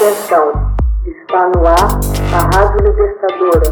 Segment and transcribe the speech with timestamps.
[0.00, 0.48] Atenção,
[1.04, 2.00] está no ar
[2.32, 3.68] a Rádio Libertadora.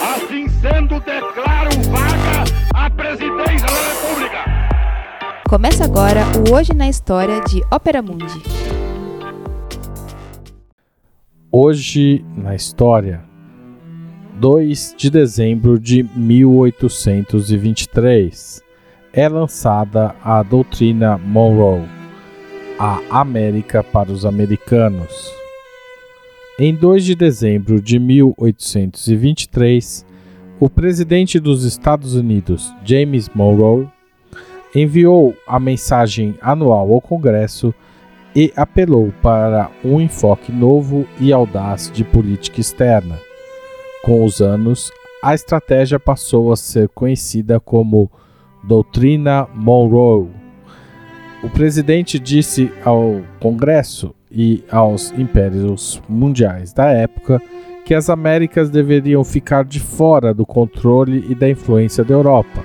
[0.00, 2.44] Assim sendo, declaro vaga
[2.74, 4.38] a presidência da República.
[5.46, 8.42] Começa agora o Hoje na História de Ópera Mundi.
[11.52, 13.22] Hoje na História,
[14.40, 18.71] 2 de dezembro de 1823
[19.12, 21.86] é lançada a doutrina Monroe,
[22.78, 25.30] a América para os americanos.
[26.58, 30.06] Em 2 de dezembro de 1823,
[30.58, 33.86] o presidente dos Estados Unidos, James Monroe,
[34.74, 37.74] enviou a mensagem anual ao Congresso
[38.34, 43.18] e apelou para um enfoque novo e audaz de política externa.
[44.02, 44.90] Com os anos,
[45.22, 48.10] a estratégia passou a ser conhecida como
[48.62, 50.28] Doutrina Monroe.
[51.42, 57.42] O presidente disse ao Congresso e aos impérios mundiais da época
[57.84, 62.62] que as Américas deveriam ficar de fora do controle e da influência da Europa,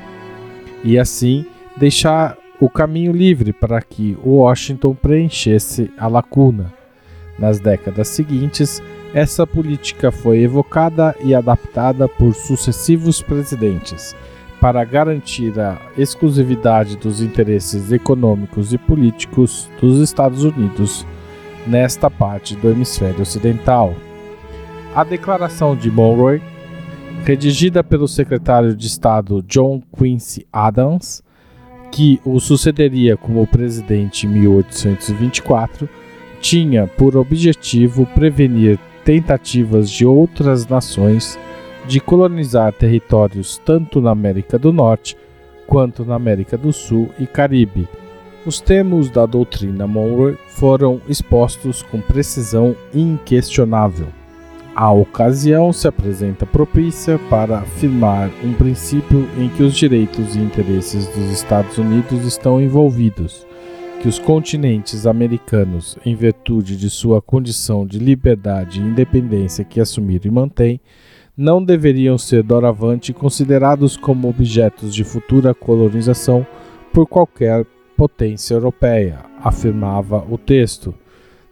[0.84, 1.44] e assim
[1.76, 6.72] deixar o caminho livre para que Washington preenchesse a lacuna.
[7.40, 8.82] Nas décadas seguintes,
[9.14, 14.16] essa política foi evocada e adaptada por sucessivos presidentes
[14.68, 21.08] para garantir a exclusividade dos interesses econômicos e políticos dos Estados Unidos
[21.66, 23.96] nesta parte do hemisfério ocidental.
[24.94, 26.42] A Declaração de Monroe,
[27.24, 31.24] redigida pelo secretário de Estado John Quincy Adams,
[31.90, 35.88] que o sucederia como presidente em 1824,
[36.42, 41.40] tinha por objetivo prevenir tentativas de outras nações
[41.88, 45.16] de colonizar territórios tanto na América do Norte
[45.66, 47.88] quanto na América do Sul e Caribe.
[48.46, 54.08] Os termos da doutrina Monroe foram expostos com precisão inquestionável.
[54.76, 61.08] A ocasião se apresenta propícia para afirmar um princípio em que os direitos e interesses
[61.08, 63.46] dos Estados Unidos estão envolvidos,
[64.02, 70.28] que os continentes americanos, em virtude de sua condição de liberdade e independência que assumiram
[70.28, 70.80] e mantêm,
[71.38, 76.46] não deveriam ser doravante considerados como objetos de futura colonização
[76.92, 77.64] por qualquer
[77.96, 80.96] potência europeia, afirmava o texto.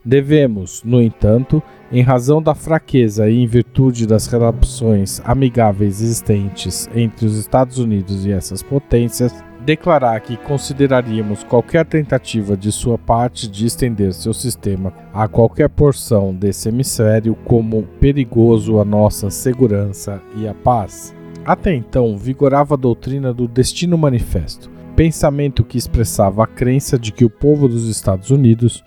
[0.03, 7.25] Devemos, no entanto, em razão da fraqueza e em virtude das relações amigáveis existentes entre
[7.25, 9.33] os Estados Unidos e essas potências,
[9.65, 16.35] declarar que consideraríamos qualquer tentativa de sua parte de estender seu sistema a qualquer porção
[16.35, 21.15] desse hemisfério como perigoso à nossa segurança e à paz.
[21.43, 27.25] Até então, vigorava a doutrina do Destino Manifesto, pensamento que expressava a crença de que
[27.25, 28.83] o povo dos Estados Unidos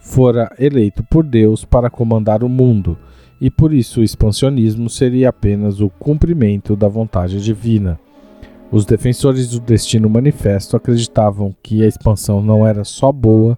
[0.00, 2.98] fora eleito por Deus para comandar o mundo,
[3.40, 7.98] e por isso o expansionismo seria apenas o cumprimento da vontade divina.
[8.70, 13.56] Os defensores do Destino Manifesto acreditavam que a expansão não era só boa,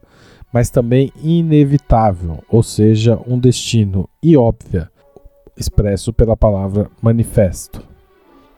[0.53, 4.91] mas também inevitável, ou seja, um destino e óbvia,
[5.57, 7.83] expresso pela palavra manifesto.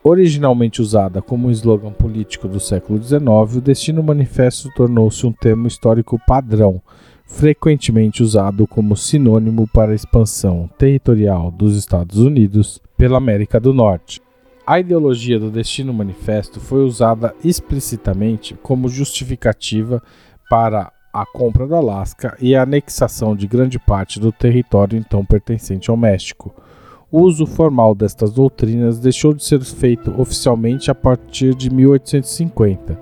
[0.02, 3.20] Originalmente usada como um slogan político do século XIX,
[3.56, 6.82] o Destino Manifesto tornou-se um termo histórico padrão,
[7.26, 14.20] frequentemente usado como sinônimo para a expansão territorial dos Estados Unidos pela América do Norte.
[14.70, 20.00] A ideologia do Destino Manifesto foi usada explicitamente como justificativa
[20.48, 25.91] para a compra do Alasca e a anexação de grande parte do território então pertencente
[25.91, 26.54] ao México.
[27.10, 32.97] O uso formal destas doutrinas deixou de ser feito oficialmente a partir de 1850,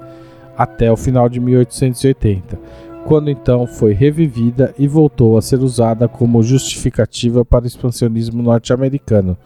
[0.56, 2.58] até o final de 1880,
[3.04, 9.36] quando então foi revivida e voltou a ser usada como justificativa para o expansionismo norte-americano,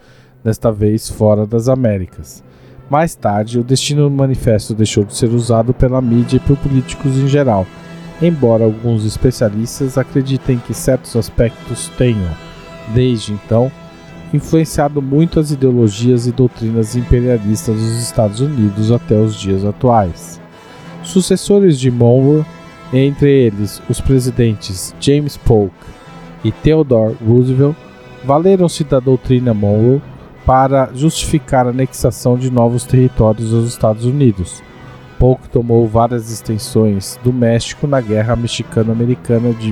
[0.43, 2.43] desta vez fora das Américas.
[2.89, 7.27] Mais tarde, o Destino Manifesto deixou de ser usado pela mídia e por políticos em
[7.27, 7.65] geral,
[8.21, 12.29] embora alguns especialistas acreditem que certos aspectos tenham,
[12.93, 13.71] desde então,
[14.33, 20.41] influenciado muito as ideologias e doutrinas imperialistas dos Estados Unidos até os dias atuais.
[21.03, 22.45] Sucessores de Monroe,
[22.91, 25.73] entre eles os presidentes James Polk
[26.43, 27.75] e Theodore Roosevelt,
[28.25, 30.01] valeram-se da doutrina Monroe
[30.45, 34.61] para justificar a anexação de novos territórios aos Estados Unidos.
[35.17, 39.71] Polk tomou várias extensões do México na Guerra Mexicano-Americana de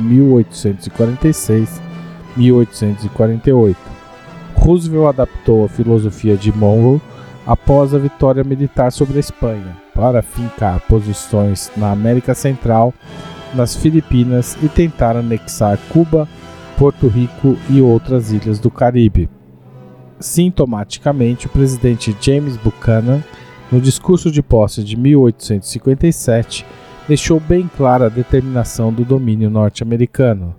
[2.38, 3.76] 1846-1848.
[4.56, 7.02] Roosevelt adaptou a filosofia de Monroe
[7.46, 12.94] após a vitória militar sobre a Espanha para fincar posições na América Central
[13.54, 16.30] nas Filipinas e tentar anexar Cuba,
[16.78, 19.41] Porto Rico e outras ilhas do Caribe.
[20.22, 23.24] Sintomaticamente, o presidente James Buchanan,
[23.72, 26.66] no discurso de posse de 1857,
[27.08, 30.56] deixou bem clara a determinação do domínio norte-americano.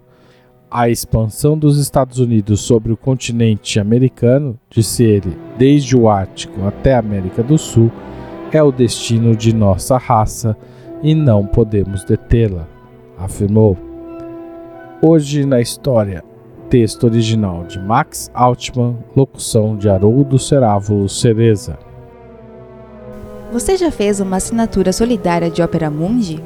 [0.68, 6.94] A expansão dos Estados Unidos sobre o continente americano, disse ele, desde o Ártico até
[6.94, 7.92] a América do Sul,
[8.50, 10.56] é o destino de nossa raça
[11.02, 12.66] e não podemos detê-la,
[13.18, 13.76] afirmou.
[15.00, 16.24] Hoje na história,
[16.72, 21.78] texto original de Max Altman, locução de Haroldo Cerávulo Cereza.
[23.52, 26.42] Você já fez uma assinatura solidária de Opera Mundi?